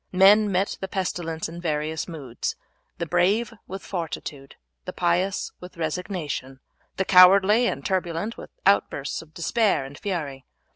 Men 0.11 0.51
met 0.51 0.79
the 0.81 0.87
pestilence 0.87 1.47
in 1.47 1.61
various 1.61 2.07
moods: 2.07 2.55
the 2.97 3.05
brave 3.05 3.53
with 3.67 3.83
fortitude, 3.83 4.55
the 4.85 4.93
pious 4.93 5.51
with 5.59 5.77
resignation, 5.77 6.59
the 6.97 7.05
cowardly 7.05 7.67
and 7.67 7.85
turbulent 7.85 8.35
with 8.35 8.49
outbursts 8.65 9.21
of 9.21 9.35
despair 9.35 9.85
and 9.85 9.95
fury. 9.95 10.43